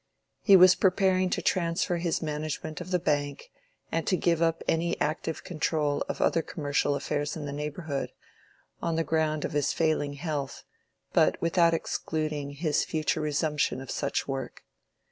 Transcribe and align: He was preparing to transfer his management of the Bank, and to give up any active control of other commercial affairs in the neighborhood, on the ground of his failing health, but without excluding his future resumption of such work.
He 0.41 0.55
was 0.55 0.73
preparing 0.73 1.29
to 1.29 1.43
transfer 1.43 1.97
his 1.97 2.23
management 2.23 2.81
of 2.81 2.89
the 2.89 2.97
Bank, 2.97 3.51
and 3.91 4.07
to 4.07 4.17
give 4.17 4.41
up 4.41 4.63
any 4.67 4.99
active 4.99 5.43
control 5.43 6.03
of 6.09 6.19
other 6.19 6.41
commercial 6.41 6.95
affairs 6.95 7.35
in 7.37 7.45
the 7.45 7.53
neighborhood, 7.53 8.11
on 8.81 8.95
the 8.95 9.03
ground 9.03 9.45
of 9.45 9.51
his 9.51 9.73
failing 9.73 10.13
health, 10.13 10.63
but 11.13 11.39
without 11.39 11.75
excluding 11.75 12.49
his 12.49 12.83
future 12.83 13.21
resumption 13.21 13.79
of 13.79 13.91
such 13.91 14.27
work. 14.27 14.63